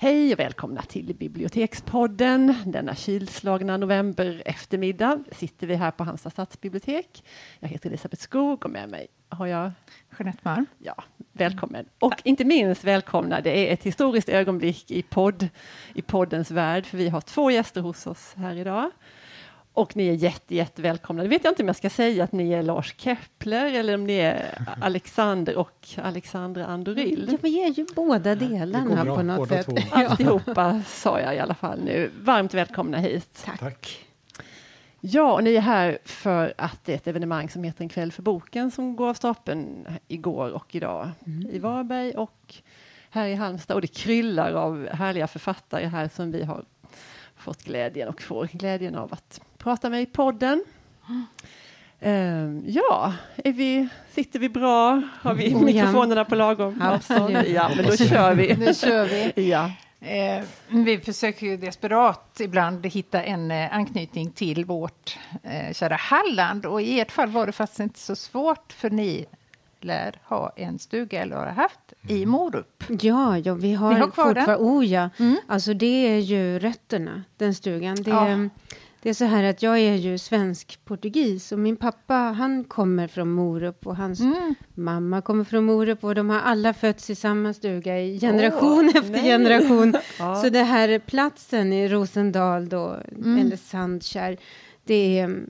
[0.00, 2.54] Hej och välkomna till Bibliotekspodden.
[2.66, 7.24] Denna kylslagna november eftermiddag sitter vi här på Halmstad stadsbibliotek.
[7.60, 9.70] Jag heter Elisabeth Skog och med mig har jag
[10.18, 10.66] Jeanette Malm.
[10.78, 11.86] Ja, välkommen.
[11.98, 15.48] Och inte minst välkomna, det är ett historiskt ögonblick i, podd,
[15.94, 18.90] i poddens värld, för vi har två gäster hos oss här idag.
[19.78, 21.22] Och ni är jätte, jätte välkomna.
[21.22, 24.04] Det vet jag inte om jag ska säga att ni är Lars Kepler eller om
[24.04, 27.28] ni är Alexander och Alexandra Andorill.
[27.32, 29.66] Ja, vi är ju båda delarna bra, på något sätt.
[29.66, 29.76] två.
[29.90, 32.10] Alltihopa sa jag i alla fall nu.
[32.20, 33.42] Varmt välkomna hit.
[33.44, 33.60] Tack.
[33.60, 34.06] Tack.
[35.00, 38.12] Ja, och ni är här för att det är ett evenemang som heter En kväll
[38.12, 41.10] för boken som går av stapeln igår och idag
[41.50, 42.54] i Varberg och
[43.10, 43.74] här i Halmstad.
[43.74, 46.64] Och det kryllar av härliga författare här som vi har
[47.36, 50.64] fått glädjen och får glädjen av att prata med i podden.
[52.00, 55.02] Ehm, ja, är vi, sitter vi bra?
[55.22, 55.58] Har vi Oh, ja.
[55.60, 57.20] mikrofonerna på lagom avstånd?
[57.36, 57.48] Absolut.
[57.54, 58.56] Ja, men då kör vi.
[58.56, 59.04] Nu kör
[59.34, 59.48] vi.
[59.50, 59.70] Ja.
[60.00, 66.66] Eh, vi försöker ju desperat ibland hitta en eh, anknytning till vårt eh, kära Halland.
[66.66, 69.26] Och i ert fall var det faktiskt inte så svårt för ni
[69.80, 72.84] lär ha en stuga eller har haft i Morup.
[73.00, 74.50] Ja, ja, vi har, Ni har kvar den?
[74.56, 75.36] Oh ja, Mm.
[75.46, 77.96] alltså det är ju rötterna, den stugan.
[78.02, 78.48] Det, Ja.
[79.02, 83.30] Det är så här att jag är ju svensk-portugis och min pappa han kommer från
[83.32, 84.54] Morup och hans Mm.
[84.74, 88.96] mamma kommer från Morup och de har alla fötts i samma stuga i generation Åh,
[88.96, 89.22] efter nej.
[89.22, 89.94] generation.
[90.18, 90.34] Ja.
[90.36, 93.38] Så det här platsen i Rosendal då, Mm.
[93.38, 94.36] eller Sandkärr,
[94.84, 95.40] det är,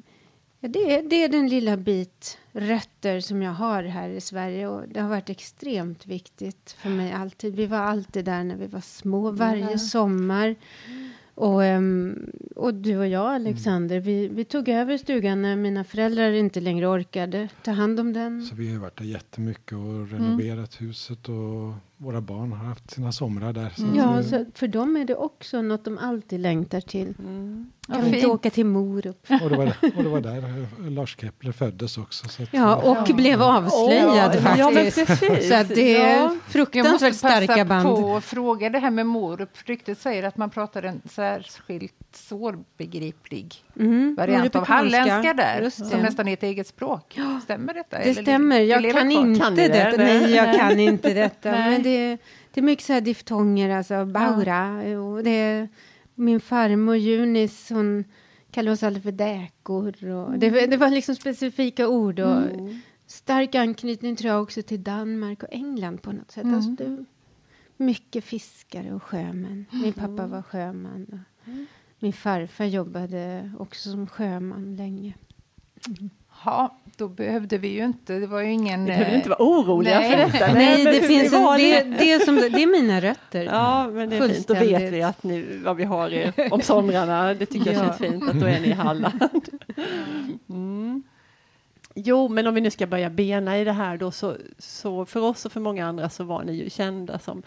[0.61, 4.83] det, är, det är den lilla bit rötter som jag har här i Sverige och
[4.89, 7.57] det har varit extremt viktigt för mig alltid.
[7.57, 9.79] Vi var alltid där när vi var små, varje Ja.
[9.79, 10.55] sommar.
[11.35, 16.33] Och, ehm, och du och jag, Alexander, vi, vi tog över stugan när mina föräldrar
[16.33, 18.42] inte längre orkade ta hand om den.
[18.42, 23.13] Så vi har varit där jättemycket och renoverat huset och våra barn har haft sina
[23.13, 23.73] somrar där.
[23.77, 27.15] Så Ja, att, eh, så för dem är det också något de alltid längtar till.
[27.19, 27.71] Mm.
[27.87, 29.27] Kan vi inte åka till Morup?
[29.43, 32.28] och, det var, och det var där eh, Lars Kepler föddes också.
[32.28, 33.15] Så att, Ja, och Ja.
[33.15, 35.06] blev avslöjad Ja, men faktiskt.
[35.06, 35.49] precis.
[35.49, 36.17] Så att det är Ja.
[36.19, 37.89] Jag måste fruktansvärt starka passa band.
[37.89, 39.51] på att fråga det här med Morup.
[39.65, 44.72] Ryktet säger att man pratar en särskilt svårbegriplig Mm, variant av Morupikanska.
[44.75, 47.19] halländska där, som nästan är ett eget språk.
[47.43, 47.97] Stämmer detta?
[47.99, 49.75] Det Eller stämmer, jag kan inte Kan ni det?
[49.75, 49.97] detta.
[49.97, 50.34] Nej.
[50.34, 51.51] Jag kan inte detta.
[51.51, 52.19] Men det,
[52.53, 55.00] det är mycket så här diftonger, alltså baura.
[55.00, 55.69] Och det är,
[56.15, 58.04] min farmor Junis, hon
[58.50, 60.09] kallar oss alla för däkor.
[60.09, 62.21] Och det, det var liksom specifika ord.
[62.21, 62.81] Och Mm.
[63.06, 66.44] Stark anknytning tror jag också till Danmark och England på något sätt.
[66.44, 66.54] Mm.
[66.54, 67.04] Alltså, det,
[67.77, 69.65] mycket fiskare och sjömän.
[69.71, 71.06] Min pappa var sjöman.
[71.44, 71.53] Och
[71.98, 75.15] min farfar jobbade också som sjöman länge.
[76.44, 78.84] Ja, då behövde vi ju inte, det var ju ingen...
[78.84, 80.10] Ni behöver eh, inte vara oroliga nej.
[80.10, 80.53] för detta.
[80.53, 83.44] Nej, det, finns en, det, det, är som, det är mina rötter.
[83.44, 84.48] Ja, men det är fint.
[84.48, 87.34] Då vet vi att ni, vad vi har er om somrarna.
[87.34, 87.84] Det tycker jag Ja.
[87.84, 89.48] känns fint, att då är ni i Halland.
[90.48, 91.03] Mm.
[91.94, 95.21] Jo, men om vi nu ska börja bena i det här då, så, så för
[95.21, 97.43] oss och för många andra så var ni ju kända som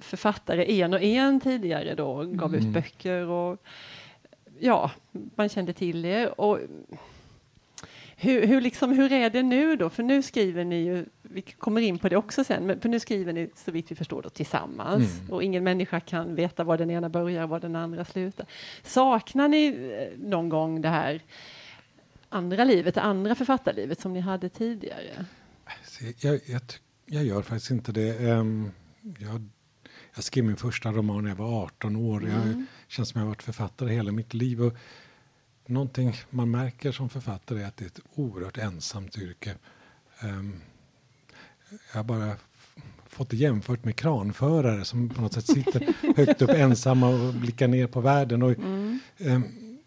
[0.00, 2.72] författare en och en tidigare då, gav ut Mm.
[2.72, 3.62] böcker och
[4.58, 4.90] ja,
[5.36, 6.40] man kände till er.
[6.40, 6.58] Och
[8.18, 9.90] hur, hur, liksom, hur är det nu då?
[9.90, 13.00] För nu skriver ni ju, vi kommer in på det också sen, men för nu
[13.00, 15.32] skriver ni så vitt vi förstår då tillsammans Mm.
[15.32, 18.46] och ingen människa kan veta var den ena börjar och var den andra slutar.
[18.82, 21.22] Saknar ni eh, någon gång det här
[22.28, 25.24] andra livet, det andra författarlivet som ni hade tidigare?
[25.84, 26.60] Så Jag, jag,
[27.06, 28.28] jag gör faktiskt inte det.
[28.30, 28.70] Ehm,
[29.18, 29.48] Jag,
[30.14, 32.28] jag skrev min första roman när jag var 18 år.
[32.28, 34.62] Jag känns som jag har varit författare hela mitt liv.
[34.62, 34.76] Och
[35.68, 39.54] någonting man märker som författare är att det är ett oerhört ensamt yrke.
[40.20, 40.60] Ehm,
[41.92, 42.36] Jag har bara
[43.06, 47.68] fått det jämfört med kranförare som på något sätt sitter högt upp ensamma och blickar
[47.68, 48.42] ner på världen.
[48.42, 48.54] Och,
[49.18, 49.78] ehm,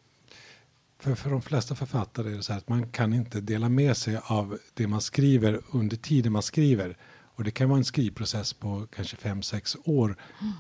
[1.00, 3.98] för, för de flesta författare är det så här att man kan inte dela med
[3.98, 6.98] sig av det man skriver under tiden man skriver.
[7.36, 10.16] Och det kan vara en skrivprocess på kanske fem, sex år.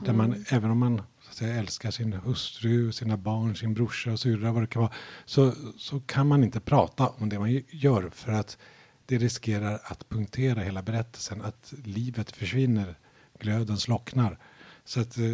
[0.05, 1.01] Där man, även om man
[1.39, 4.93] säga, älskar sin hustru, sina barn, sin brorsa och syrra, vad det kan vara.
[5.25, 8.57] Så, så kan man inte prata om det man gör för att
[9.05, 11.41] det riskerar att punktera hela berättelsen.
[11.41, 12.95] Att livet försvinner,
[13.39, 14.39] glöden slocknar.
[14.85, 15.33] Så att eh,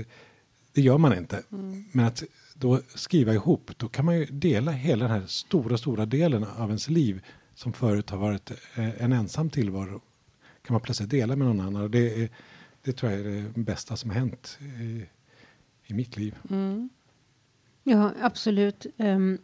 [0.74, 1.44] det gör man inte.
[1.92, 2.24] Men att
[2.54, 6.69] då skriva ihop, då kan man ju dela hela den här stora, stora delen av
[6.69, 7.22] ens liv
[7.56, 10.01] som förut har varit eh, en ensam tillvaro.
[10.62, 11.84] Kan man plötsligt dela med någon annan.
[11.84, 12.30] Och det, är,
[12.84, 15.06] det tror jag är det bästa som har hänt i,
[15.86, 16.36] i mitt liv.
[17.84, 18.86] Ja, absolut.
[18.98, 19.38] Ehm,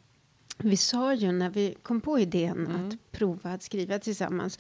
[0.58, 4.60] vi sa ju när vi kom på idén att prova att skriva tillsammans.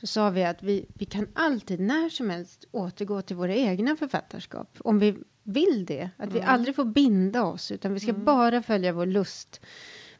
[0.00, 3.96] Då sa vi att vi, vi kan alltid när som helst återgå till våra egna
[3.96, 4.78] författarskap.
[4.80, 6.10] Om vi vill det.
[6.16, 9.60] Att vi aldrig får binda oss, utan vi ska bara följa vår lust.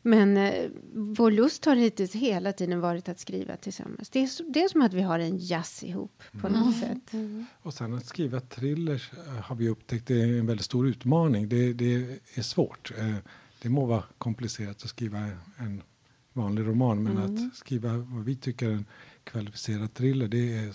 [0.03, 4.11] Men eh, vår lust har hittills hela tiden varit att skriva tillsammans.
[4.11, 7.13] Det är, så, det är som att vi har en jazz ihop på något sätt.
[7.63, 11.49] Och sen att skriva thrillers eh, har vi upptäckt är en väldigt stor utmaning.
[11.49, 12.93] Det, det är svårt.
[12.99, 13.15] Eh,
[13.63, 15.19] Det må vara komplicerat att skriva
[15.57, 15.83] en
[16.33, 18.87] vanlig roman men att skriva vad vi tycker är en
[19.25, 20.75] kvalificerad thriller det är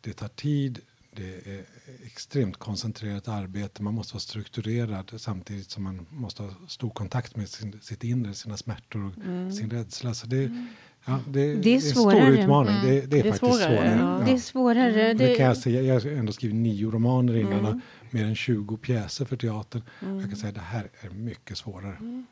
[0.00, 0.80] det tar tid,
[1.16, 1.64] det är
[2.06, 7.48] extremt koncentrerat arbete, man måste vara strukturerad samtidigt som man måste ha stor kontakt med
[7.48, 10.14] sin, sitt inre, sina smärtor och sin rädsla.
[10.14, 10.50] Så det,
[11.04, 14.18] ja, det, Det är en stor utmaning, det, det är Det är faktiskt svårare, svårare.
[14.20, 14.22] ja.
[14.26, 15.14] Det är svårare.
[15.14, 15.82] Det Det, kan jag säga.
[15.82, 17.80] Jag har ändå skrivit nio romaner innan och
[18.10, 19.82] mer än 20 pjäser för teatern.
[20.00, 22.24] Jag kan säga att det här är mycket svårare.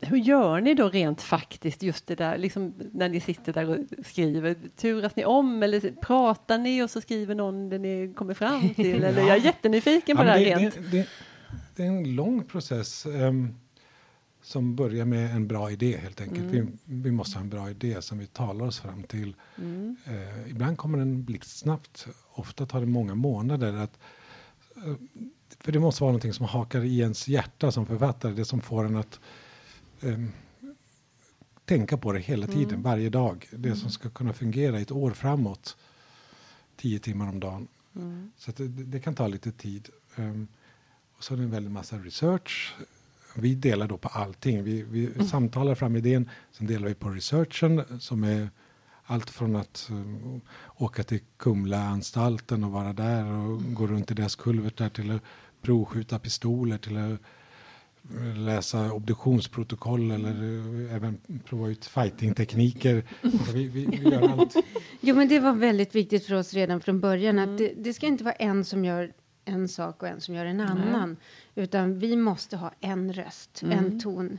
[0.00, 4.06] Hur gör ni då rent faktiskt just det där, liksom när ni sitter där och
[4.06, 4.56] skriver?
[4.76, 9.04] Turas ni om eller pratar ni och så skriver någon det ni kommer fram till?
[9.04, 10.74] Eller jag är jättenyfiken på Ja, det men här det, rent.
[10.74, 11.08] det, det,
[11.76, 13.54] det är en lång process ehm,
[14.42, 16.44] som börjar med en bra idé helt enkelt.
[16.44, 19.34] Vi, vi måste ha en bra idé som vi talar oss fram till.
[20.06, 23.72] Eh, ibland kommer den blixtsnabbt, ofta tar det många månader.
[23.76, 23.98] Att,
[24.76, 24.94] eh,
[25.60, 28.84] för det måste vara någonting som hakar i ens hjärta som författare, det som får
[28.84, 29.20] en att
[30.02, 30.32] ehm,
[31.64, 33.48] tänka på det hela tiden, varje dag.
[33.50, 35.76] Det som ska kunna fungera ett år framåt,
[36.76, 37.68] tio timmar om dagen.
[38.36, 39.88] Så att det, det kan ta lite tid.
[40.16, 40.48] Ehm,
[41.16, 42.74] och så är det en väldig massa research.
[43.34, 44.64] Vi delar då på allting.
[44.64, 48.50] Vi, vi samtalar fram idén, sen delar vi på researchen som är
[49.04, 50.36] allt från att eh,
[50.76, 55.22] åka till Kumlaanstalten och vara där och gå runt i deras kulvertar till att
[55.62, 57.20] provskjuta pistoler till att
[58.36, 60.30] läsa obduktionsprotokoll eller
[60.88, 63.04] eh, även prova ut fightingtekniker.
[63.46, 64.54] Så Vi, vi, vi gör allt.
[65.00, 67.38] jo, men det var väldigt viktigt för oss redan från början.
[67.38, 67.52] Mm.
[67.52, 69.12] Att det, det ska inte vara en som gör
[69.44, 71.16] en sak och en som gör en annan.
[71.54, 73.78] Utan vi måste ha en röst, Mm.
[73.78, 74.38] en ton.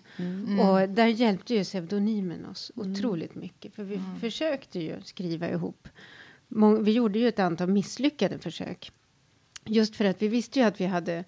[0.60, 3.76] Och där hjälpte ju pseudonymen oss otroligt mycket.
[3.76, 5.88] För vi försökte ju skriva ihop.
[6.48, 8.92] Mång- Vi gjorde ju ett antal misslyckade försök.
[9.66, 11.24] Just för att vi visste ju att vi hade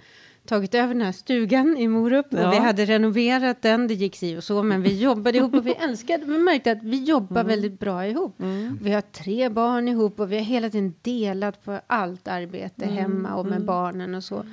[0.46, 2.52] tagit över den här stugan i Morup och Ja.
[2.52, 3.88] vi hade renoverat den.
[3.88, 6.26] Det gick si och så, men vi jobbade ihop och vi älskade.
[6.26, 8.36] Vi märkte att vi jobbar väldigt bra ihop.
[8.82, 13.36] Vi har tre barn ihop och vi har hela tiden delat på allt arbete hemma
[13.36, 14.46] och med barnen och så.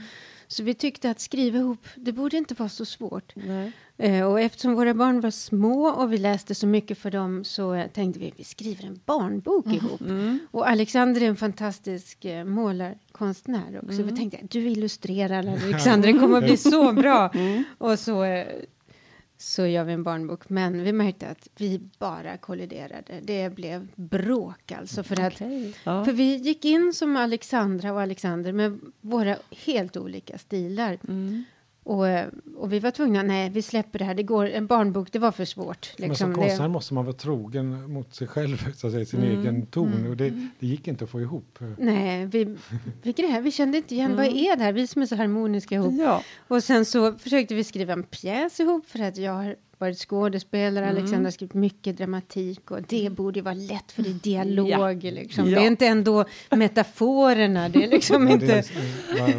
[0.51, 3.35] Så vi tyckte att skriva ihop, det borde inte vara så svårt.
[3.99, 7.85] Eh, och eftersom våra barn var små och vi läste så mycket för dem så
[7.95, 10.01] tänkte vi vi skriver en barnbok ihop.
[10.51, 12.45] Och Alexander är en fantastisk eh,
[13.19, 14.03] målarkonstnär också.
[14.03, 17.31] Vi tänkte du illustrerar Alexander, det kommer att bli så bra.
[17.79, 18.45] Och så,
[19.37, 20.49] så gör vi en barnbok.
[20.49, 23.21] Men vi märkte att vi bara kolliderade.
[23.23, 25.03] Det blev bråk alltså.
[25.03, 25.75] För att Okej.
[25.85, 26.05] Ja.
[26.05, 30.99] för vi gick in som Alexandra och Alexander med våra helt olika stilar.
[31.09, 31.45] Mm.
[31.89, 35.13] Och, eh, och vi var tvungna, nej vi släpper det här, det går, en barnbok
[35.13, 35.89] det var för svårt.
[35.99, 36.33] Men Liksom.
[36.35, 39.41] som konstnär Det, måste man vara trogen mot sig själv, så att säga, sin Mm.
[39.41, 40.07] egen ton.
[40.11, 41.59] Och det, det gick inte att få ihop.
[41.79, 42.57] nej, vi,
[43.03, 45.75] vi, grä, vi kände inte igen, vad är det här, vi som är så harmoniska
[45.75, 45.95] ihop.
[45.99, 46.23] Ja.
[46.49, 50.85] Och sen så försökte vi skriva en pjäs ihop för att jag har varit skådespelare,
[50.85, 50.97] Mm.
[50.97, 55.03] Alexander har skrivit mycket dramatik och det borde ju vara lätt för det är dialog.
[55.19, 55.49] Liksom.
[55.51, 55.59] Ja.
[55.59, 58.63] Det är inte ändå metaforerna, det är liksom inte...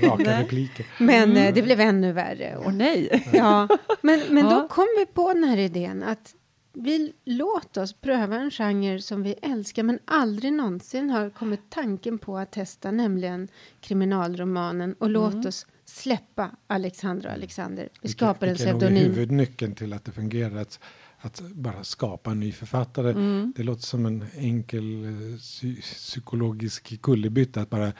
[0.02, 0.86] raka repliker.
[1.00, 2.58] Men eh, det blev ännu värre.
[2.58, 3.30] Och nej.
[3.34, 3.68] Ja,
[4.02, 4.50] men, men Ja.
[4.62, 6.36] då kom vi på den här idén att
[6.74, 12.18] vi låt oss pröva en genre som vi älskar men aldrig någonsin har kommit tanken
[12.18, 13.48] på att testa, nämligen
[13.82, 17.90] kriminalromanen och låt oss släppa Alexandra och Alexander.
[18.02, 19.12] Vi skapar en Vilken nog är pseudonym.
[19.12, 20.56] huvudnyckeln till att det fungerar.
[20.62, 20.80] Att,
[21.22, 23.12] att bara skapa en ny författare.
[23.12, 23.54] Mm.
[23.56, 27.62] Det låter som en enkel eh, psy psykologisk kullerbytta.
[27.62, 27.94] Att bara,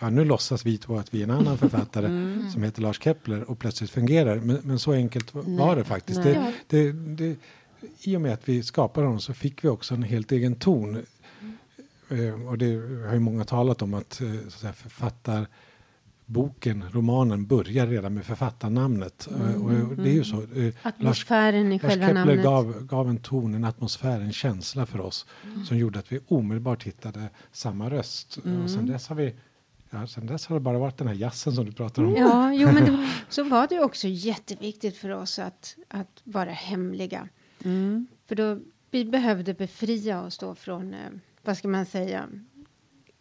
[0.00, 2.50] ja, nu låtsas vi två att vi är en annan författare Mm.
[2.50, 4.36] som heter Lars Kepler och plötsligt fungerar.
[4.40, 6.20] Men, men så enkelt var- var det faktiskt.
[6.24, 6.54] Nej.
[6.66, 7.36] Det, det, det,
[8.02, 10.96] I och med att vi skapade honom så fick vi också en helt egen ton.
[12.08, 12.66] Eh, och det
[13.06, 15.46] har ju många talat om att, eh, så att säga,
[16.30, 19.28] författarboken, romanen, börjar redan med författarnamnet.
[19.30, 20.36] Eh, och det är ju så.
[20.36, 22.44] Eh, Lars, Atmosfären i Lars själva Kepler namnet.
[22.44, 25.26] gav, gav en ton, en atmosfär, en känsla för oss
[25.68, 28.36] som gjorde att vi omedelbart hittade samma röst.
[28.64, 29.34] Och sen dess har vi
[29.92, 32.16] Ja, sen dess har det bara varit den här jazzen som du pratar om.
[32.16, 37.28] Ja, jo, men det, så var det också jätteviktigt för oss att, att vara hemliga.
[37.64, 38.06] Mm.
[38.26, 38.58] För då,
[38.90, 41.10] vi behövde befria oss då från, eh,
[41.44, 42.28] vad ska man säga,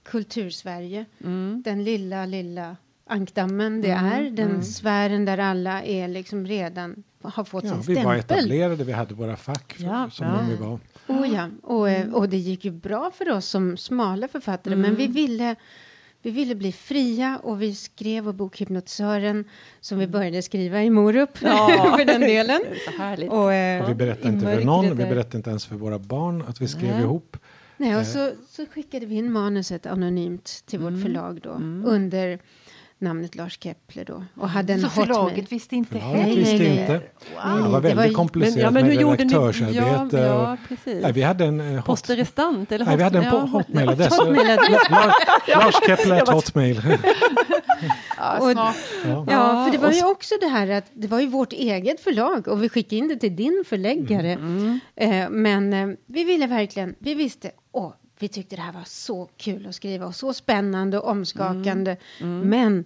[0.04, 1.06] kultursverige.
[1.24, 1.62] Mm.
[1.66, 2.78] Den lilla, lilla
[3.10, 4.30] ankdammen det Mm, är.
[4.32, 4.64] Den mm.
[4.64, 8.38] sfären där alla är liksom redan har fått Ja, sin vi var stämpel.
[8.38, 10.80] etablerade, vi hade våra fack för, Ja, som de vi var.
[11.08, 11.50] Oh, ja.
[11.64, 14.76] och, eh, och det gick ju bra för oss som smala författare.
[14.76, 15.56] Men vi ville,
[16.22, 19.46] vi ville bli fria och vi skrev vår bok Hypnotisören
[19.80, 21.94] som vi började skriva i Morup Ja.
[21.98, 22.62] för den delen.
[22.98, 23.32] Härligt.
[23.32, 26.44] Och, eh, Och vi berättade inte för någon, vi berättade inte ens för våra barn
[26.48, 27.02] att vi skrev Nej.
[27.02, 27.38] ihop.
[27.78, 28.08] Nej, och Eh.
[28.08, 30.94] så, så skickade vi in manuset anonymt till Mm.
[30.94, 31.50] vårt förlag då,
[31.90, 32.40] under
[33.00, 34.24] namnet Lars Kepler då.
[34.36, 36.88] Och hade en Så förlaget visste inte Förlaget Nej, visste inte.
[37.46, 39.24] Nej, det var det väldigt ju- komplicerat Men, ja, men med ni?
[39.24, 40.18] redaktörsarbete.
[40.18, 42.72] Ja, och, ja, nej, vi hade en eh, hot, Poste restant?
[42.72, 44.18] Eller nej, vi hade en ja, hotmail-adress.
[44.18, 44.90] Hotmail-adress.
[44.90, 45.14] La-
[45.60, 46.82] Lars Kepler, hotmail.
[48.18, 48.54] Ja.
[48.54, 48.74] Ja.
[49.30, 52.00] Ja, för det var ju så- också det här att det var ju vårt eget
[52.02, 54.32] förlag och vi skickade in det till din förläggare.
[54.32, 54.80] Mm.
[54.96, 59.30] Eh, men eh, vi ville verkligen, vi visste, åh, vi tyckte det här var så
[59.38, 61.98] kul att skriva och så spännande och omskakande.
[62.44, 62.86] Men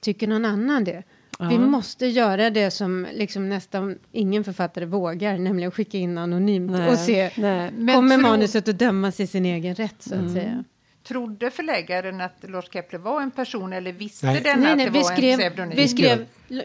[0.00, 1.02] tycker någon annan det?
[1.38, 1.58] Vi Ja.
[1.60, 6.98] måste göra det som liksom nästan ingen författare vågar, nämligen skicka in anonymt Nej, och
[6.98, 7.70] se, nej.
[7.94, 10.64] Kommer manuset att dömas i sin egen rätt så att säga.
[11.08, 14.40] Trodde förläggaren att Lars Kepler var en person eller visste Nej.
[14.40, 15.76] den Nej, att nej, det vi var en skrev, pseudonym?
[15.76, 16.62] vi skrev, L-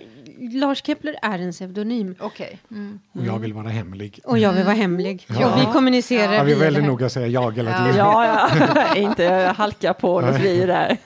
[0.53, 2.15] Lars Kepler är en pseudonym.
[2.19, 2.59] Okej.
[2.71, 2.99] Mm.
[3.13, 4.19] Och jag vill vara hemlig.
[4.23, 5.25] Och jag vill vara hemlig.
[5.39, 5.53] Ja.
[5.53, 7.77] Och vi kommunicerar Ja, vi är väldigt noga att säga jag hela Ja.
[7.77, 7.95] tiden.
[7.97, 8.95] Ja, ja.
[9.01, 10.97] inte halka på något vi där.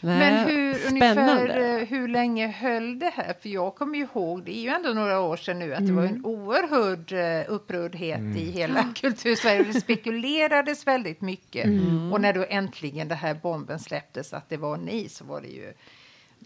[0.00, 1.32] Men hur, Spännande.
[1.42, 3.34] ungefär, eh, hur länge höll det här?
[3.42, 5.92] För jag kommer ju ihåg, det är ju ändå några år sedan nu, att det
[5.92, 6.14] var Mm.
[6.14, 9.62] en oerhörd eh, upprördhet i hela kultursverige.
[9.64, 11.64] Det spekulerades väldigt mycket.
[11.64, 12.12] Mm.
[12.12, 15.48] Och när då äntligen det här bomben släpptes, att det var ni, så var det
[15.48, 15.72] ju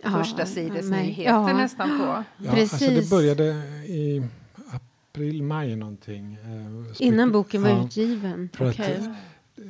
[0.03, 1.07] Ja, första sidors nej.
[1.07, 1.57] nyheter Ja.
[1.57, 2.05] nästan på.
[2.05, 3.11] Ja, alltså det Precis.
[3.11, 3.45] började
[3.87, 4.23] i
[5.13, 6.35] april, maj någonting.
[6.35, 8.49] eh, Innan boken var Ja, utgiven.
[8.55, 8.97] För Okej.
[8.97, 9.65] att,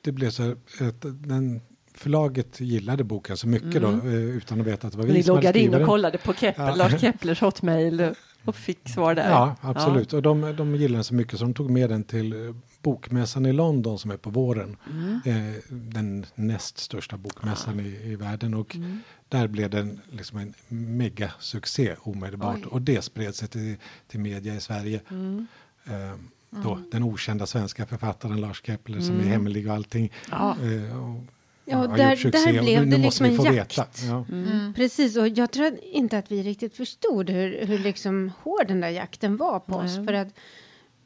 [0.00, 1.60] det blev så att den
[1.94, 5.22] förlaget gillade boken så mycket då, eh, utan att veta att det var vi Ni
[5.22, 6.74] som loggade in och kollade på Kepler, Ja.
[6.74, 9.30] Lars Keplers hotmail och fick svar där.
[9.30, 10.12] Ja, absolut.
[10.12, 13.46] Och de, de gillade den så mycket så de tog med den till eh, bokmässan
[13.46, 14.76] i London som är på våren.
[14.90, 15.20] Mm.
[15.24, 18.54] Eh, den näst största bokmässan i, i världen.
[18.54, 18.98] Och Mm.
[19.28, 22.56] där blev den liksom en megasuccé omedelbart.
[22.56, 22.66] Oj.
[22.70, 23.76] Och det spred sig till,
[24.08, 25.00] till media i Sverige.
[25.10, 25.46] Mm.
[25.84, 26.16] Eh,
[26.62, 29.26] då, Den okända svenska författaren Lars Kepler som Mm.
[29.26, 30.12] är hemlig och allting.
[30.30, 30.56] Ja.
[30.62, 31.24] Eh, och,
[31.72, 33.78] Ja, har där- gjort succé där blev nu, det nu liksom en jakt.
[33.78, 33.86] veta.
[34.08, 34.24] Ja.
[34.32, 34.74] Mm.
[34.74, 38.88] Precis, och jag tror inte att vi riktigt förstod hur, hur liksom hård den där
[38.88, 39.96] jakten var på oss.
[39.96, 40.06] Nej.
[40.06, 40.28] För att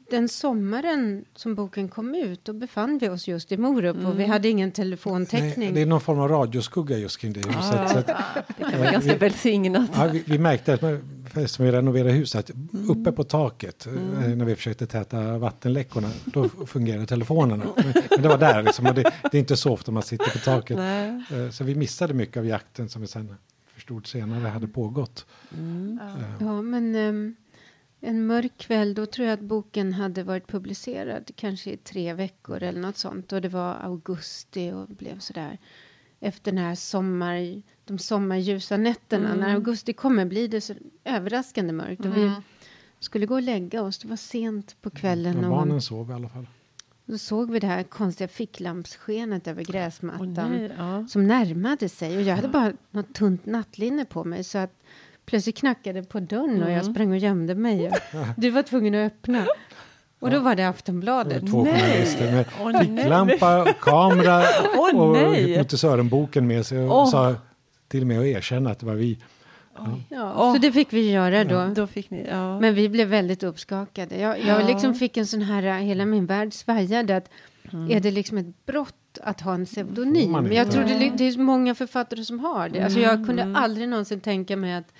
[0.09, 4.25] den sommaren som boken kom ut, då befann vi oss just i Morup och vi
[4.25, 5.53] hade ingen telefontäckning.
[5.65, 7.89] Nej, det är någon form av radioskugga just kring det huset.
[7.89, 8.07] Så att,
[8.57, 9.89] Det kan vara ganska välsignat.
[9.93, 10.83] Ja, vi, vi märkte att
[11.25, 12.51] eftersom vi renoverade huset,
[12.89, 13.93] uppe på taket eh,
[14.35, 17.65] när vi försökte täta vattenläckorna, då fungerade telefonerna.
[17.75, 20.29] Men, men det var där, liksom, och det, det är inte så ofta man sitter
[20.31, 20.77] på taket.
[20.77, 21.23] Nej.
[21.31, 23.35] Eh, Så vi missade mycket av jakten som vi sen
[23.73, 25.25] förstod senare hade pågått.
[25.57, 25.99] Mm.
[26.01, 27.35] Eh, Ja, men ehm,
[28.01, 32.63] en mörk kväll, då tror jag att boken hade varit publicerad kanske i tre veckor
[32.63, 33.33] eller något sånt.
[33.33, 35.57] Och det var augusti och blev sådär
[36.19, 39.35] efter den här sommar, de sommarljusa nätterna.
[39.35, 40.73] När augusti kommer blir det så
[41.03, 42.05] överraskande mörkt.
[42.05, 42.41] Och vi Mm.
[42.99, 45.35] skulle gå och lägga oss, det var sent på kvällen.
[45.35, 46.47] Men Och barnen sov i alla fall.
[47.05, 50.33] då såg vi det här konstiga ficklampsskenet över gräsmattan.
[50.51, 51.07] nej, ja.
[51.07, 52.17] som närmade sig.
[52.17, 54.43] Och jag hade bara något tunt nattlinne på mig.
[54.43, 54.73] Så att
[55.27, 56.93] plötsligt knackade på dörren och jag Mm.
[56.93, 57.91] sprang och gömde mig.
[58.37, 59.45] Du var tvungen att öppna.
[60.19, 61.47] Och då var det Aftonbladet.
[61.51, 61.73] Två Nej.
[61.81, 62.97] journalister med nej.
[62.97, 64.43] ficklampa, och kamera
[64.77, 65.43] Åh, och nej.
[65.43, 67.09] hypnotisören-boken med sig och Åh.
[67.11, 67.35] sa
[67.87, 69.19] till och med att erkänna att det var vi.
[70.09, 70.53] Ja, Åh.
[70.53, 71.73] Så det fick vi göra då.
[71.75, 72.59] Då fick ni, ja.
[72.59, 74.17] Men vi blev väldigt uppskakade.
[74.19, 74.67] Jag, jag Ja.
[74.67, 77.17] liksom fick en sån här, hela min värld svajade.
[77.17, 77.29] Att
[77.73, 77.91] Mm.
[77.91, 80.31] Är det liksom ett brott att ha en Får pseudonym?
[80.31, 82.81] Men jag tror det, det är många författare som har det.
[82.83, 83.55] Alltså jag kunde Mm.
[83.55, 84.93] aldrig någonsin tänka mig att Nej.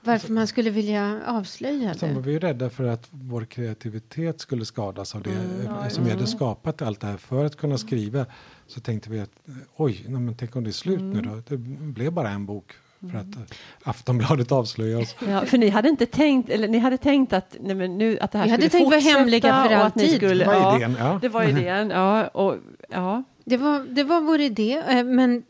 [0.00, 2.28] Varför man skulle vilja avslöja Sen var det.
[2.30, 5.30] vi rädda för att vår kreativitet skulle skadas av det.
[5.30, 8.26] Mm, Eh, Som vi hade skapat allt det här för att kunna skriva.
[8.66, 11.26] Så tänkte vi att eh, oj, nej, men tänk om det är slut nu Mm.
[11.30, 11.42] då.
[11.48, 12.72] Det blev bara en bok
[13.10, 13.42] för att eh,
[13.82, 15.16] Aftonbladet avslöjade oss.
[15.28, 18.32] Ja, för ni hade inte tänkt, eller ni hade tänkt att, nej, men nu, att
[18.32, 20.16] det här Vi hade skulle tänkt vara fortsätta hemliga för och att ni alltid.
[20.16, 20.96] Skulle, Det var ja, idén.
[20.98, 21.18] Ja.
[21.22, 22.26] Det var idén, ja.
[22.28, 22.56] Och,
[22.88, 23.22] ja.
[23.44, 25.42] Det var, det var vår idé, eh, men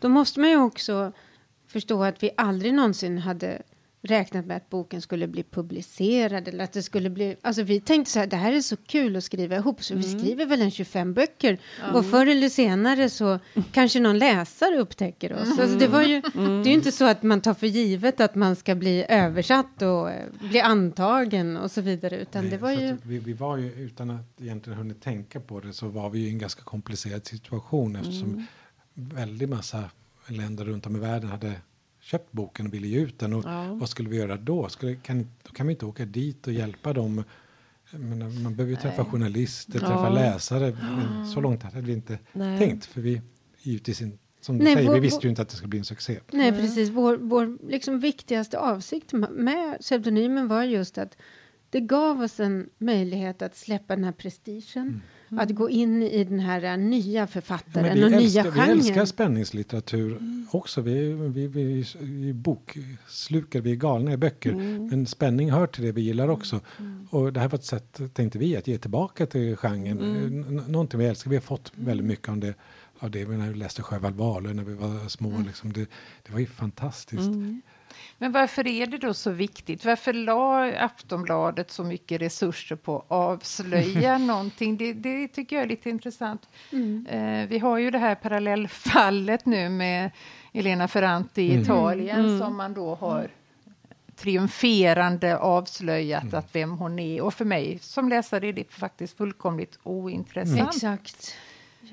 [0.00, 1.12] då måste man ju också
[1.72, 3.62] förstå att vi aldrig någonsin hade
[4.04, 8.12] räknat med att boken skulle bli publicerad eller att det skulle bli, alltså vi tänkte
[8.12, 10.70] så här, det här är så kul att skriva ihop så vi skriver väl en
[10.70, 11.58] 25 böcker
[11.94, 13.38] och förr eller senare så
[13.72, 15.58] kanske någon läsare upptäcker oss.
[15.58, 18.34] Alltså det var ju, det är ju inte så att man tar för givet att
[18.34, 22.74] man ska bli översatt och eh, bli antagen och så vidare utan Nej, det var
[22.74, 26.10] så ju, vi, vi var ju, utan att egentligen hunnit tänka på det, så var
[26.10, 28.46] vi i en ganska komplicerad situation eftersom Mm.
[28.94, 29.90] väldigt massa
[30.26, 31.52] länder runt om i världen hade
[32.00, 33.32] köpt boken och ville ge ut den.
[33.32, 33.74] Och Ja.
[33.74, 34.68] Vad skulle vi göra då?
[34.68, 37.24] Skulle, kan, då kan vi inte åka dit och hjälpa dem.
[37.90, 40.08] Menar, man behöver ju träffa journalister, träffa Ja.
[40.08, 40.76] läsare.
[40.80, 42.58] Men så långt hade vi inte Nej.
[42.58, 42.84] tänkt.
[42.84, 43.20] För vi
[43.62, 45.78] givetvis in, som du Nej, säger, vår- vi visste ju inte att det skulle bli
[45.78, 46.20] en succé.
[46.32, 46.90] Nej, precis.
[46.90, 51.16] Vår, vår liksom viktigaste avsikt med pseudonymen var just att
[51.70, 55.02] det gav oss en möjlighet att släppa den här prestigen.
[55.38, 57.12] Att gå in i den här nya Mm.
[57.14, 59.06] Ja, författaren vi, och nya älskar, vi älskar genren.
[59.06, 60.18] spänningslitteratur
[60.50, 60.80] också.
[60.80, 64.52] Vi, vi, vi, vi bokslukar, vi är galna i böcker.
[64.54, 66.60] Men spänning hör till det vi gillar också.
[67.10, 70.00] Och det här var ett sätt, tänkte vi, att ge tillbaka till genren.
[70.00, 71.30] N- Någonting vi älskar.
[71.30, 72.54] Vi har fått väldigt mycket av det.
[72.98, 75.38] Av det när vi läste Sjöwall Wahlöö när vi var små.
[75.46, 75.72] Liksom.
[75.72, 75.80] Det,
[76.26, 77.22] det var ju fantastiskt.
[78.18, 79.84] Men varför är det då så viktigt?
[79.84, 84.76] Varför la Aftonbladet så mycket resurser på att avslöja någonting?
[84.76, 86.48] Det, det tycker jag är lite intressant.
[87.08, 90.10] Eh, vi har ju det här parallellfallet nu med
[90.52, 93.30] Elena Ferranti i Italien som man då har
[94.16, 97.20] triumferande avslöjat att vem hon är.
[97.20, 100.74] Och för mig som läsare är det faktiskt fullkomligt ointressant.
[100.74, 101.34] Exakt.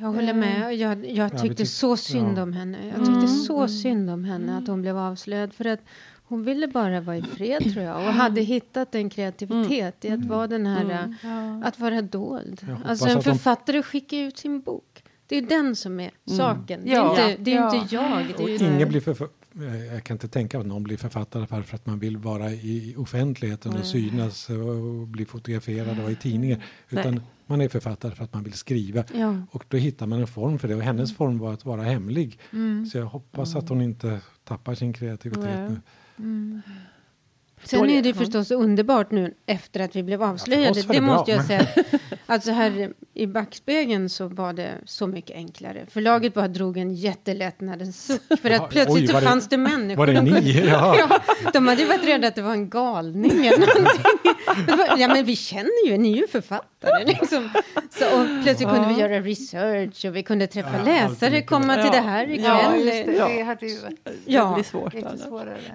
[0.01, 0.75] Jag håller med.
[0.75, 2.43] Jag, jag vi tyckte tyck- så synd ja.
[2.43, 2.77] om henne.
[2.97, 5.53] Jag tyckte så synd om henne att hon blev avslöjad.
[5.53, 5.79] För att
[6.23, 7.95] hon ville bara vara i fred tror jag.
[7.95, 12.61] Och hade hittat en kreativitet i att vara den här, äh, att vara dold.
[12.67, 15.03] Jag Alltså en att de- författare skickar ut sin bok.
[15.27, 16.81] Det är den som är saken.
[16.83, 17.09] Det är Ja.
[17.09, 17.75] inte, det är Ja.
[17.75, 18.25] inte jag.
[18.27, 18.85] Det är Och ju ingen det.
[18.85, 19.27] blir för, eh,
[19.91, 22.95] jag kan inte tänka att någon blir författare för för att man vill vara i
[22.97, 26.63] offentligheten och synas och bli fotograferad och vara i tidningar.
[26.89, 27.23] Utan Nej.
[27.45, 29.03] man är författare för att man vill skriva.
[29.13, 29.35] Ja.
[29.51, 32.39] Och då hittar man en form för det och hennes form var att vara hemlig.
[32.91, 35.69] Så jag hoppas att hon inte tappar sin kreativitet Nej.
[36.15, 36.61] nu.
[37.63, 38.15] Sen Dåliga- är det ja.
[38.15, 40.81] förstås underbart nu efter att vi blev avslöjade.
[40.81, 41.67] var det det måste jag säga.
[42.29, 45.85] Alltså här i backspegeln så var det så mycket enklare.
[45.89, 48.39] Förlaget bara drog en jättelättnadens suck.
[48.41, 49.97] För att plötsligt oj, så det- fanns det människor.
[50.05, 50.51] Var det ni?
[50.67, 50.95] Ja.
[51.09, 51.19] Ja,
[51.53, 54.03] de hade ju varit rädda att det var en galning eller någonting.
[54.97, 57.05] Ja, men vi känner ju, ni är ju författare.
[57.05, 57.49] Liksom.
[57.89, 61.91] Så, och plötsligt kunde vi göra research och vi kunde träffa Ja, läsare, komma till
[61.91, 62.45] det här ikväll.
[62.45, 63.13] Ja, just det.
[63.13, 63.27] Ja.
[63.27, 64.53] Det hade ju varit Ja.
[64.53, 64.93] Blir svårt.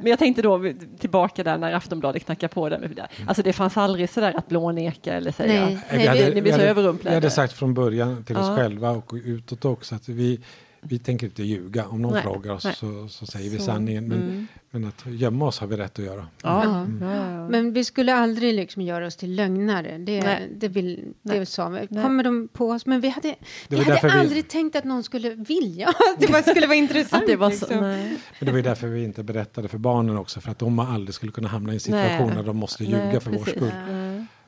[0.03, 2.79] Men jag tänkte då tillbaka där när Aftonbladet knackade på där.
[2.79, 3.09] med det där.
[3.29, 5.65] Alltså det fanns aldrig sådär att blåneka eller säga.
[5.65, 5.79] Nej.
[5.93, 7.17] Nej, vi blir så vi överrumplade.
[7.17, 8.57] hade sagt från början till oss Ja.
[8.57, 10.41] själva och utåt också att vi,
[10.81, 11.87] vi tänker inte ljuga.
[11.87, 14.09] Om någon Nej, frågar oss så, så säger vi Så, sanningen.
[14.09, 14.47] Men, mm.
[14.71, 16.27] men att gömma oss har vi rätt att göra.
[16.43, 16.65] Ja.
[16.65, 16.87] Ja.
[17.01, 17.49] Ja, ja.
[17.49, 19.99] Men vi skulle aldrig liksom göra oss till lögnare.
[19.99, 20.51] Det, Nej.
[20.57, 21.47] det, vill, det Nej.
[21.47, 21.87] sa vi.
[21.87, 22.87] Kommer de på oss?
[22.87, 23.35] Men vi hade,
[23.69, 25.93] vi hade därför vi- aldrig tänkt att någon skulle vilja.
[26.19, 27.23] Det bara skulle vara intressant.
[27.23, 27.81] Att det var så, liksom.
[27.89, 28.17] nej.
[28.39, 30.41] Men det var ju därför vi inte berättade för barnen också.
[30.41, 32.37] För att de aldrig skulle kunna hamna i en situation Nej.
[32.37, 33.55] där de måste ljuga Nej, för vår precis.
[33.55, 33.71] skull.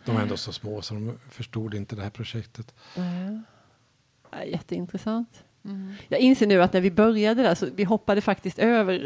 [0.07, 2.75] De var ändå så små så de förstod inte det här projektet.
[4.31, 5.43] Ja, jätteintressant.
[6.09, 8.99] Jag inser nu att när vi började där så vi hoppade faktiskt över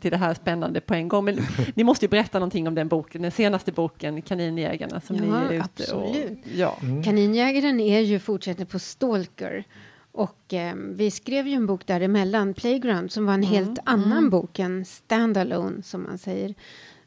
[0.00, 1.24] till det här spännande på en gång.
[1.24, 1.38] Men
[1.74, 5.30] ni måste ju berätta någonting om den boken, den senaste boken, Kaninjägarna som Ja, ni
[5.30, 6.30] är ute absolut.
[6.30, 6.48] och...
[6.54, 6.76] Ja.
[7.04, 9.64] Kaninjägaren är ju fortsättning på Stalker.
[10.12, 14.58] Och eh, vi skrev ju en bok däremellan, Playground, som var en helt annan bok
[14.58, 16.54] än Standalone, som man säger.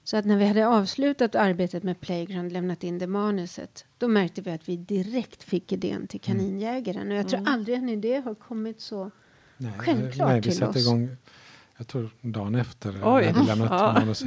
[0.04, 4.42] Så att när vi hade avslutat arbetet med Playground, lämnat in det manuset, då märkte
[4.42, 7.12] vi att vi direkt fick idén till Kaninjägaren.
[7.12, 9.12] Och jag tror aldrig en idé har kommit så...
[9.58, 10.86] Nej, Självklart nej, vi till satte oss.
[10.88, 11.18] igång,
[11.78, 13.26] jag tror dagen efter Oj.
[13.26, 13.94] när vi lämnat Ja.
[14.00, 14.24] manus.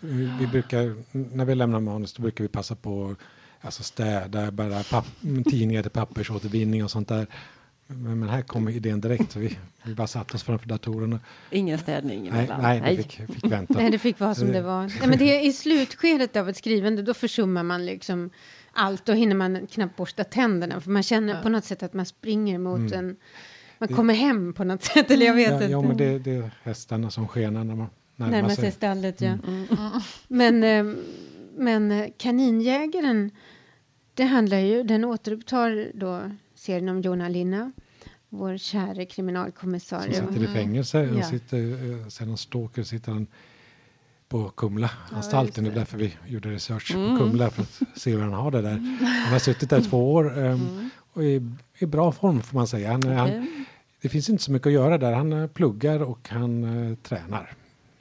[0.00, 0.94] Vi, vi brukar,
[1.36, 3.16] när vi lämnar manus då brukar vi passa på
[3.60, 5.06] alltså städa, bara papp,
[5.50, 7.26] tidningar till pappersåtervinning och sånt där.
[7.90, 11.20] Men, men här kom idén direkt så vi, vi bara satte oss framför datorerna.
[11.50, 12.62] Ingen städning Nej, emellan.
[12.62, 13.74] nej, det fick, fick vänta.
[13.74, 14.82] Nej, det fick vara som det var.
[14.82, 18.30] Nej, men det är I slutskedet av ett skrivande, då försummar man liksom
[18.72, 19.04] allt.
[19.06, 20.80] Då hinner man knappt borsta tänderna.
[20.80, 23.16] För man känner på något sätt att man springer mot en...
[23.78, 25.66] Man kommer hem på något sätt, eller jag vet Ja, inte.
[25.66, 28.72] ja, men det, det är hästarna som skenar när man närmar, Närmar sig sig.
[28.72, 29.38] stallet, ja.
[30.28, 30.94] Men, eh,
[31.56, 33.30] men eh, Kaninjägaren,
[34.14, 37.72] det handlar ju, den återupptar då serien om Jonna Linna,
[38.28, 40.14] vår käre Som kriminalkommissarie.
[40.14, 40.98] sitter i fängelse.
[41.06, 41.28] Han Ja.
[41.30, 43.26] sitter, eh, sedan Stalker sitter han
[44.28, 45.64] på Kumla-anstalten.
[45.64, 48.62] det är därför vi gjorde research på Kumla för att se hur han har det
[48.62, 48.98] där.
[49.24, 50.60] Han har suttit där två år eh,
[51.12, 51.42] och är
[51.78, 52.92] i bra form får man säga.
[52.92, 53.46] Han, han, Okej.
[54.02, 55.12] det finns inte så mycket att göra där.
[55.12, 57.52] Han eh, pluggar och han eh, tränar.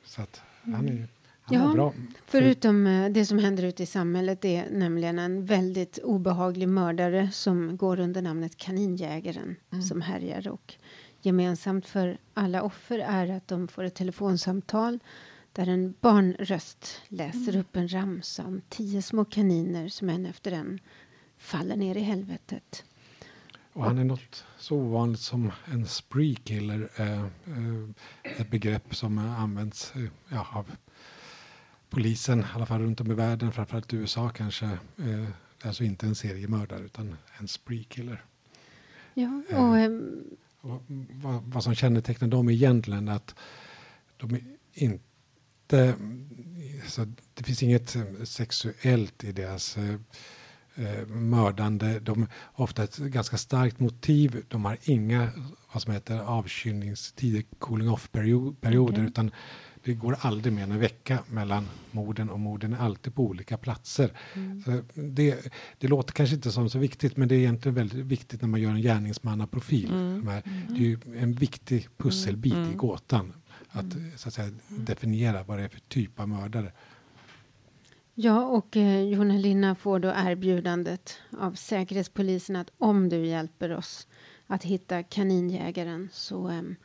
[0.05, 1.07] Så att han är, han
[1.49, 1.73] Ja.
[1.73, 1.93] bra.
[2.25, 7.77] Förutom eh, det som händer ute i samhället är nämligen en väldigt obehaglig mördare som
[7.77, 9.55] går under namnet Kaninjägaren
[9.89, 10.47] som härjar.
[10.47, 10.73] Och
[11.21, 14.99] gemensamt för alla offer är att de får ett telefonsamtal
[15.53, 20.79] där en barnröst läser upp en ramsa om tio små kaniner som en efter en
[21.37, 22.83] faller ner i helvetet.
[23.73, 26.89] Och han är något så ovanligt som en spree killer.
[26.95, 30.71] Eh, eh, ett begrepp som används eh, ja, av
[31.89, 34.65] polisen, i alla fall runt om i världen, framförallt i USA kanske.
[34.97, 35.27] Eh,
[35.61, 38.23] alltså inte en seriemördare utan en spree killer.
[39.13, 40.23] Ja, och, ehm,
[40.61, 43.35] och vad, vad som kännetecknar dem är egentligen att
[44.17, 44.41] de är
[44.73, 45.95] inte...
[46.87, 49.95] Så det finns inget eh, sexuellt i deras eh,
[50.75, 51.99] eh, mördande.
[51.99, 54.43] De har ofta ett ganska starkt motiv.
[54.47, 55.29] De har inga
[55.73, 59.03] vad som heter avkylningstider, cooling off-perioder, Okej.
[59.03, 59.31] utan
[59.87, 63.57] det går aldrig mer än en vecka mellan morden och morden är alltid på olika
[63.57, 64.11] platser.
[64.65, 68.41] Så det, det låter kanske inte som så viktigt, men det är egentligen väldigt viktigt
[68.41, 69.89] när man gör en gärningsmannaprofil.
[69.89, 73.33] De här, det är ju en viktig pusselbit i gåtan.
[73.69, 76.71] Att, så att säga, definiera vad det är för typ av mördare.
[78.13, 84.07] Ja, och eh, Jonna Linna får då erbjudandet av Säkerhetspolisen att om du hjälper oss
[84.47, 86.75] att hitta kaninjägaren så em,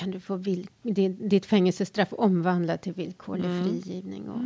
[0.00, 4.28] kan du få vil- di- ditt fängelsestraff omvandlat till villkorlig frigivning.
[4.28, 4.42] Och,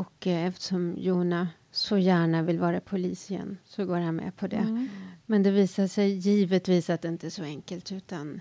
[0.00, 4.46] och eh, eftersom Jona så gärna vill vara polis igen så går han med på
[4.46, 4.88] det.
[5.26, 8.40] Men det visar sig givetvis att det inte är så enkelt utan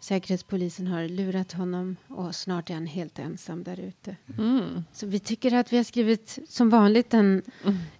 [0.00, 4.16] Säkerhetspolisen har lurat honom och snart är han helt ensam där ute.
[4.38, 4.84] Mm.
[4.92, 7.42] Så vi tycker att vi har skrivit som vanligt en,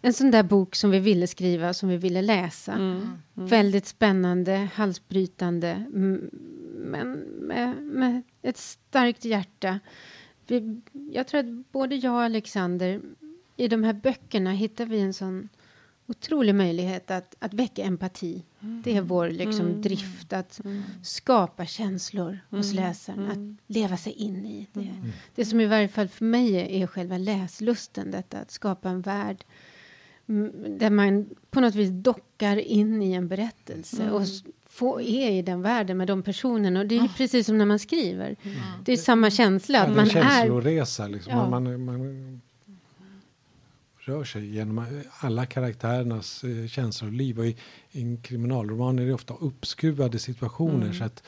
[0.03, 2.73] en sån där bok som vi ville skriva, som vi ville läsa.
[2.73, 3.19] Mm.
[3.35, 5.85] Väldigt spännande, halsbrytande,
[6.77, 9.81] men med, med ett starkt hjärta.
[10.47, 10.81] Vi,
[11.13, 13.01] jag tror att både jag och Alexander,
[13.57, 15.49] i de här böckerna hittar vi en sån
[16.07, 18.43] otrolig möjlighet att, att väcka empati.
[18.61, 20.61] Det är vår liksom, drift att
[21.03, 24.67] skapa känslor hos läsaren, att leva sig in i.
[24.73, 29.01] Det, det som i varje fall för mig är, själva läslusten, detta att skapa en
[29.01, 29.66] värld mm,
[30.79, 35.43] där man på något vis dockar in i en berättelse och s- få, är i
[35.43, 36.81] den världen med de personerna.
[36.81, 38.37] Och det är ju precis som när man skriver.
[38.85, 40.31] Det är samma känsla, Ja, att det är man är...
[40.39, 41.09] känsloresa.
[41.09, 41.33] Liksom.
[41.33, 41.51] Ja.
[41.51, 42.41] Man, man, man
[43.99, 44.87] rör sig genom
[45.21, 47.39] alla karaktärernas eh, känslor och liv.
[47.39, 47.57] Och i,
[47.93, 50.95] I en kriminalroman är det ofta uppskruvade situationer Mm.
[50.95, 51.23] så att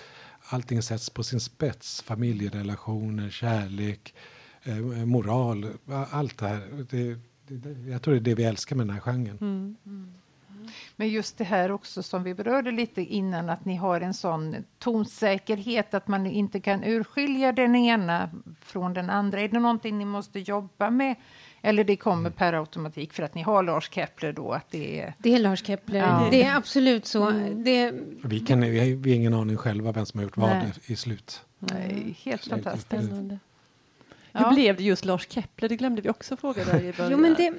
[0.51, 2.03] allting sätts på sin spets.
[2.03, 4.15] Familjerelationer, kärlek,
[4.63, 5.67] eh, moral,
[6.11, 6.87] allt det här.
[6.91, 7.19] Det,
[7.91, 9.39] jag tror det är det vi älskar med den här genren.
[9.41, 9.77] Mm.
[10.97, 14.57] Men just det här också som vi berörde lite innan, att ni har en sån
[14.79, 18.31] tonsäkerhet att man inte kan urskilja den ena
[18.61, 19.41] från den andra.
[19.41, 21.15] Är det någonting ni måste jobba med?
[21.63, 24.53] Eller det kommer per automatik för att ni har Lars Kepler då?
[24.53, 25.15] Att det är...
[25.19, 26.01] Det är Lars Kepler.
[26.01, 26.29] Ja.
[26.31, 27.31] Det är absolut så.
[27.31, 30.51] Det, Vi, kan, vi, har, vi har ingen aning själva vem som har gjort vad
[30.51, 30.73] Nej.
[30.87, 31.41] i slut.
[31.59, 32.87] Nej, helt fantastiskt.
[32.87, 33.39] Spännande.
[34.39, 34.49] Ja.
[34.49, 35.69] Hur blev det just Lars Kepler?
[35.69, 37.13] Det glömde vi också fråga där i början.
[37.13, 37.51] jo, men det,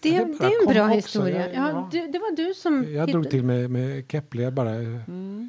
[0.00, 0.94] det, Ja, det, det är en bra också.
[0.96, 1.46] historia.
[1.48, 1.88] Jag- Ja, ja.
[1.92, 2.94] du, det var du som...
[2.94, 4.88] Jag drog till med, med Kepler, jag bara eh,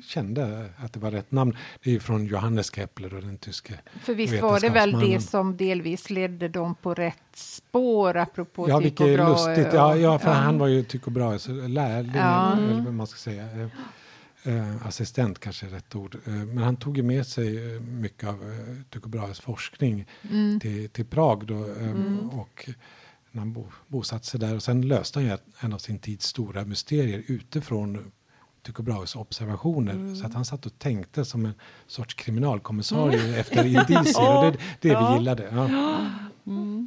[0.06, 1.58] kände att det var rätt namn.
[1.84, 5.20] Det är ju från Johannes Kepler och den tyske För visst var det väl det
[5.20, 9.74] som delvis ledde dem på rätt spår, apropå Ja, Tycho vilket Brahe lustigt.
[9.74, 12.54] Ja, och- ja, för han var ju Tycho Brahes lärling, Ja.
[12.58, 13.44] eller vad man ska säga.
[14.46, 16.18] Eh, assistent kanske är rätt ord.
[16.26, 20.60] Eh, men han tog ju med sig eh, mycket av eh, Tycho Brahes forskning Mm.
[20.60, 21.56] till, till Prag då.
[21.56, 22.70] eh, Och
[23.32, 24.56] när han bo, bosatte sig där.
[24.56, 28.12] Och sen löste han ju ett- en av sin tids stora mysterier utifrån
[28.62, 30.16] Tycho Brahes observationer.
[30.16, 31.54] Så att han satt och tänkte som en
[31.88, 34.38] sorts kriminalkommissarie efter indicier.
[34.46, 35.10] Och det, det Ja.
[35.10, 35.50] vi gillade.
[35.52, 35.70] Ja.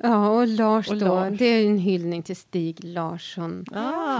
[0.03, 1.07] Ja, och Lars Och då.
[1.07, 1.38] Lars.
[1.38, 3.64] Det är en hyllning till Stig Larsson.
[3.73, 4.19] Ah,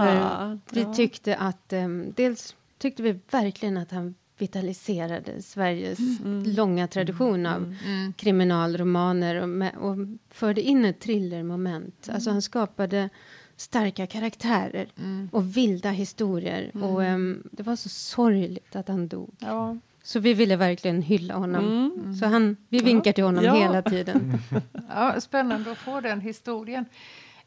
[0.65, 0.93] För vi ja.
[0.93, 1.73] tyckte att...
[1.73, 5.99] Um, dels tyckte vi verkligen att han vitaliserade Sveriges
[6.45, 8.13] långa tradition av Mm.
[8.13, 9.97] kriminalromaner och, och
[10.29, 12.09] förde in ett thrillermoment.
[12.13, 13.09] Alltså han skapade
[13.55, 15.29] starka karaktärer Mm.
[15.31, 16.71] och vilda historier.
[16.83, 19.35] Och em, det var så sorgligt att han dog.
[19.39, 19.77] Ja.
[20.03, 21.65] Så vi ville verkligen hylla honom.
[21.65, 22.15] Mm.
[22.15, 23.53] Så han, vi vinkar till honom Ja.
[23.55, 24.37] hela tiden.
[24.89, 26.85] Ja, spännande att få den historien.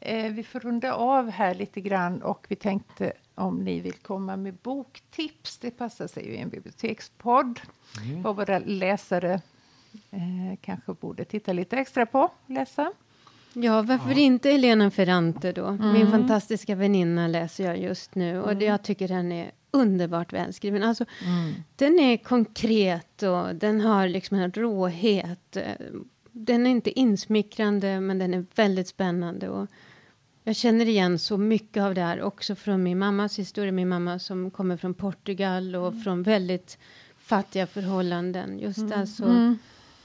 [0.01, 4.37] Eh, vi får runda av här lite grann och vi tänkte om ni vill komma
[4.37, 5.57] med boktips.
[5.57, 7.59] Det passar sig ju i en bibliotekspodd.
[8.23, 9.33] Vad våra läsare
[10.11, 12.91] eh, kanske borde titta lite extra på, läsa.
[13.53, 15.71] Ja, varför inte Elena Ferrante då?
[15.71, 20.83] Min fantastiska väninna läser jag just nu och det, jag tycker den är underbart välskriven.
[20.83, 21.05] Alltså,
[21.75, 25.57] Den är konkret och den har liksom en råhet.
[26.31, 29.49] Den är inte insmickrande men den är väldigt spännande.
[29.49, 29.67] Och
[30.43, 33.71] jag känner igen så mycket av det här också från min mammas historia.
[33.71, 36.77] Min mamma som kommer från Portugal och från väldigt
[37.17, 38.59] fattiga förhållanden.
[38.59, 39.55] Just alltså,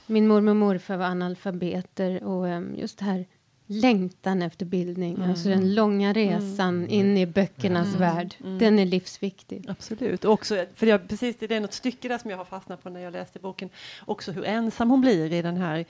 [0.05, 3.25] min mormor och morfar var analfabeter och em, just det här
[3.67, 5.15] längtan efter bildning.
[5.15, 5.29] Mm.
[5.29, 7.99] Alltså den långa resan in i böckernas Mm.
[7.99, 8.35] värld.
[8.43, 8.59] Mm.
[8.59, 9.65] Den är livsviktig.
[9.67, 10.25] Absolut.
[10.25, 12.89] Och också, för jag, precis, det är något stycke där som jag har fastnat på
[12.89, 13.69] när jag läste boken.
[14.05, 15.85] Också hur ensam hon blir i den här,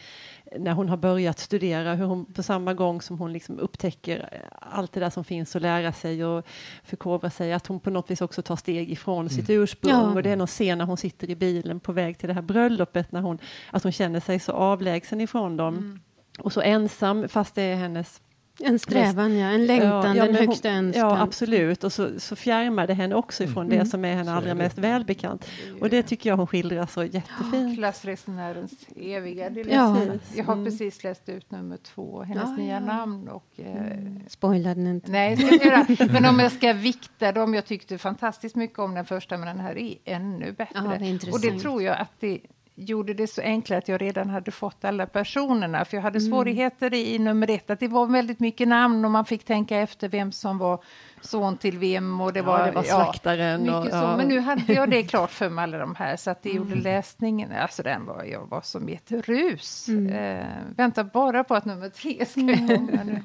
[0.59, 4.91] när hon har börjat studera, hur hon på samma gång som hon liksom upptäcker allt
[4.93, 6.45] det där som finns att lära sig och
[6.83, 9.91] förkovra sig, att hon på något vis också tar steg ifrån sitt ursprung.
[9.91, 10.13] Ja.
[10.13, 12.41] Och det är någon scen när hon sitter i bilen på väg till det här
[12.41, 13.37] bröllopet, när hon,
[13.71, 15.99] att hon känner sig så avlägsen ifrån dem.
[16.37, 18.21] Och så ensam, fast det är hennes
[18.59, 19.47] En strävan, ja.
[19.49, 21.09] En längtan, ja, den men högsta hon, önskan.
[21.09, 21.83] Ja, absolut.
[21.83, 23.79] Och så, så fjärmar det henne också ifrån Mm.
[23.79, 24.55] det som är henne allra det.
[24.55, 25.47] mest välbekant.
[25.81, 27.77] Och det tycker jag hon skildrar så jättefint.
[27.77, 29.97] Klassresenärens eviga dilemma.
[30.07, 30.13] Ja.
[30.35, 30.65] Jag har Mm.
[30.65, 32.79] precis läst ut nummer två, hennes Ja, nya ja.
[32.79, 33.27] namn.
[33.27, 33.97] Och, eh,
[34.27, 35.11] Spoila den inte.
[35.11, 36.11] Nej, det ska jag inte göra.
[36.13, 39.59] Men om jag ska vikta dem, jag tyckte fantastiskt mycket om den första, men den
[39.59, 40.81] här är ännu bättre.
[40.85, 41.41] Ja, och intressant.
[41.43, 42.39] det tror jag att det
[42.79, 45.85] gjorde det så enklare att jag redan hade fått alla personerna.
[45.85, 46.31] För jag hade Mm.
[46.31, 49.77] svårigheter i, i nummer ett, att det var väldigt mycket namn och man fick tänka
[49.77, 50.79] efter vem som var
[51.21, 52.21] son till vem.
[52.21, 53.95] Och det Ja, var, det var slaktaren mycket och- så.
[53.95, 54.17] ja.
[54.17, 56.71] Men nu hade jag det klart för mig, alla de här, så att det gjorde
[56.71, 56.83] Mm.
[56.83, 59.87] läsningen, alltså den var, jag var som i ett rus.
[59.87, 60.09] Mm.
[60.39, 63.21] Eh, väntar bara på att nummer tre ska komma nu.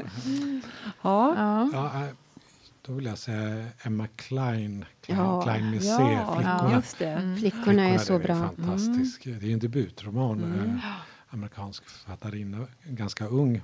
[1.02, 1.34] Ja.
[1.72, 2.02] Ja.
[2.84, 6.72] Ja, då vill jag säga Emma Klein, Klein, Ja, Klein med C, Ja, Flickorna.
[6.76, 7.06] just det.
[7.08, 7.36] Mm.
[7.36, 8.34] Flickorna är så den bra.
[8.36, 9.24] fantastisk.
[9.24, 10.44] Det är en debutroman.
[10.44, 10.70] Mm.
[10.76, 10.84] Eh,
[11.28, 13.62] amerikansk författarinna, ganska ung.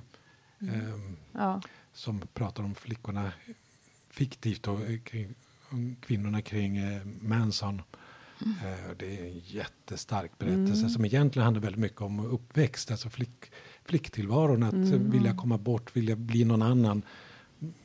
[0.61, 0.75] Mm.
[0.75, 0.99] Eh,
[1.33, 1.61] Ja.
[1.93, 3.31] som pratar om flickorna
[4.11, 5.35] fiktivt och eh, kring,
[5.69, 7.81] om kvinnorna kring eh, Manson.
[8.41, 10.89] Eh, det är en jättestark berättelse Mm.
[10.89, 13.51] som egentligen handlar väldigt mycket om uppväxt, alltså flick,
[13.85, 15.11] flicktillvaron, att Mm.
[15.11, 17.01] vilja komma bort, vilja bli någon annan,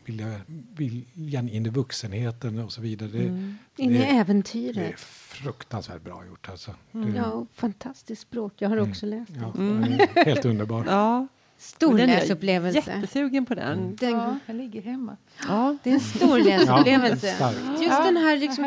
[0.05, 0.41] vilja,
[0.75, 3.09] viljan in i vuxenheten och så vidare.
[3.09, 3.59] Det, Mm.
[3.77, 5.01] In i det, det är äventyret.
[5.01, 6.75] fruktansvärt bra gjort alltså.
[6.95, 7.13] Mm.
[7.13, 8.53] Det, Ja, fantastiskt språk.
[8.59, 8.91] Jag har Mm.
[8.91, 9.43] också läst den.
[9.43, 9.83] ja, Mm.
[9.99, 10.87] det är helt underbart.
[10.89, 11.27] Ja.
[11.59, 12.79] Stor den är läsupplevelse.
[12.87, 13.97] Jättesugen på den.
[13.97, 15.17] Den, ja, jag ligger hemma.
[15.49, 15.77] Ja.
[15.83, 17.27] Det är en stor läsupplevelse.
[17.71, 18.65] Just Ja, den här liksom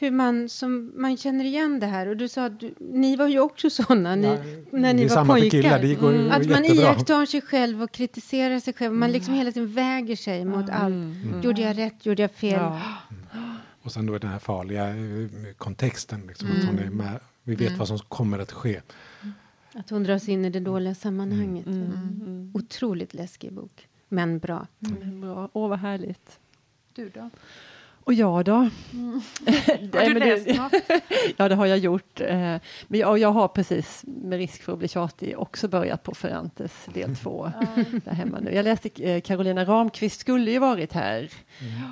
[0.00, 2.06] hur, man, som, man känner igen det här.
[2.06, 4.36] Och du sa att du, ni var ju också sådana ni, Ja,
[4.78, 5.50] när ni var pojkar.
[5.50, 6.30] killar, det går Mm.
[6.30, 6.82] Att man jättebra.
[6.82, 8.92] iakttar sig själv och kritiserar sig själv.
[8.94, 10.94] Man liksom hela tiden väger sig mot allt.
[10.94, 11.40] Mm.
[11.42, 12.06] Gjorde jag rätt?
[12.06, 12.52] Gjorde jag fel?
[12.52, 12.80] Ja.
[13.82, 17.20] Och sen då den här farliga eh, kontexten, liksom, att hon är med.
[17.42, 18.80] Vi vet vad som kommer att ske.
[19.74, 21.66] Att hon dras in i det dåliga sammanhanget.
[21.66, 21.82] Mm.
[21.82, 22.50] Mm.
[22.54, 23.88] Otroligt läskig bok.
[24.08, 24.66] Men bra.
[24.86, 25.20] Mm.
[25.20, 25.48] Bra.
[25.52, 26.38] Åh, vad härligt.
[26.94, 27.30] Du då?
[28.10, 28.52] Och jag då?
[28.52, 28.70] Har
[29.92, 30.72] Nej, du läst något?
[31.36, 32.20] ja, det har jag gjort.
[32.20, 32.36] eh,
[32.88, 36.86] Men jag, jag har precis, med risk för att bli tjatig, också börjat på Ferrantes
[36.94, 37.52] del två.
[38.04, 38.50] där hemma nu.
[38.54, 41.30] Jag läste eh, Carolina Ramqvist skulle ju varit här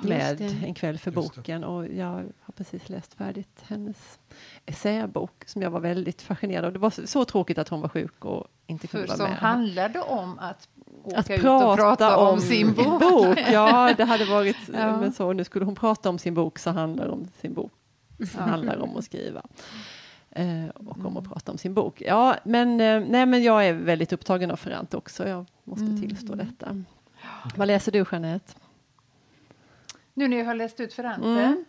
[0.03, 0.55] med det.
[0.65, 2.09] En kväll för boken och jag
[2.41, 4.19] har precis läst färdigt hennes
[4.65, 6.73] essäbok som jag var väldigt fascinerad av.
[6.73, 9.29] Det var så, så tråkigt att hon var sjuk och inte För kunde vara som
[9.29, 9.37] med.
[9.39, 10.69] handlade om att
[11.15, 13.37] att prata, prata om, om sin bok.
[13.51, 14.97] Ja, det hade varit Ja.
[14.99, 15.33] men så.
[15.33, 17.71] Nu skulle hon prata om sin bok så handlar det om sin bok.
[18.33, 19.41] Så handlar om att skriva.
[20.31, 22.01] Eh, och om att prata om sin bok.
[22.05, 25.27] Ja, men, eh, nej, men jag är väldigt upptagen av Ferrant också.
[25.27, 26.01] Jag måste Mm.
[26.01, 26.83] tillstå detta.
[27.55, 28.53] Vad läser du, Jeanette?
[30.13, 31.27] Nu när jag har läst ut Ferrante.
[31.27, 31.65] Mm.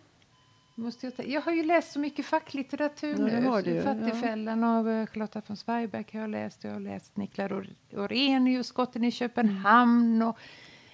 [0.80, 3.46] Måste jag, ta, jag har ju läst så mycket facklitteratur Ja, nu.
[3.46, 6.64] har du Fattigfällan av eh, Charlotta von Zweigbergk har jag läst.
[6.64, 10.22] Jag har läst Niklas Or- Orenius, Skotten i Köpenhamn.
[10.22, 10.38] Och,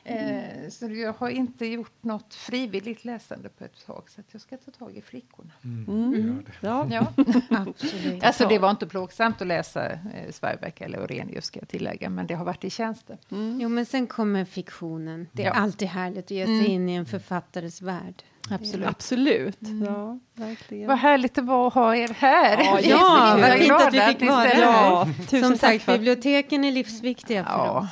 [0.04, 4.02] eh, så jag har inte gjort något frivilligt läsande på ett tag.
[4.10, 5.50] Så att jag ska ta tag i flickorna.
[5.64, 6.12] Mm.
[6.14, 6.66] Gör det.
[6.66, 6.86] Ja.
[6.90, 7.12] Ja.
[7.50, 8.22] Absolut.
[8.24, 12.10] Alltså det var inte plågsamt att läsa eh, Zweigbergk eller Orenius ska jag tillägga.
[12.10, 13.18] Men det har varit i tjänsten.
[13.30, 13.60] Mm.
[13.60, 15.28] Jo, men sen kommer fiktionen.
[15.32, 15.52] Det är Ja.
[15.52, 16.70] alltid härligt att ge sig Mm.
[16.70, 18.22] in i en författares värld.
[18.50, 18.86] Absolut.
[18.88, 19.58] Absolut.
[19.86, 20.88] Ja, verkligen.
[20.88, 22.58] Vad härligt det var att ha er här.
[22.64, 24.54] Ja, Ja, vad fint att vi fick ni vara.
[24.58, 27.78] Ja, tusen Som tack sagt, för biblioteken är livsviktiga för Ja.
[27.80, 27.88] oss.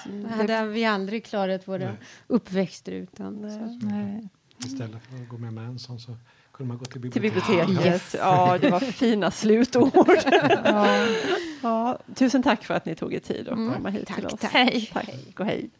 [0.46, 1.94] Det hade vi aldrig klarat våra Nej.
[2.26, 3.34] uppväxter utan.
[3.34, 3.78] Nej.
[3.92, 4.28] Nej.
[4.58, 6.16] Istället för att gå med Manson så
[6.52, 7.66] kunde man gå till till biblioteket.
[7.66, 8.14] biblioteket.
[8.18, 9.92] Ja, det var fina slutord.
[10.64, 10.96] ja.
[11.62, 13.74] Ja, tusen tack för att ni tog er tid att Mm.
[13.74, 14.34] komma hit Tack, till oss.
[14.40, 14.52] tack.
[14.52, 14.90] Hej.
[14.92, 15.08] Tack
[15.40, 15.70] och hej.